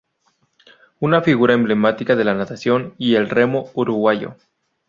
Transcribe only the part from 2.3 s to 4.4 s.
natación y el remo uruguayo.